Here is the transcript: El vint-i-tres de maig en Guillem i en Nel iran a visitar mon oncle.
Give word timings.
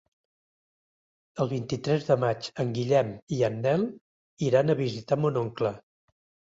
El 1.45 1.51
vint-i-tres 1.51 2.09
de 2.09 2.17
maig 2.25 2.49
en 2.65 2.73
Guillem 2.79 3.13
i 3.39 3.41
en 3.53 3.63
Nel 3.69 3.87
iran 4.51 4.73
a 4.73 4.81
visitar 4.85 5.23
mon 5.25 5.43
oncle. 5.49 5.79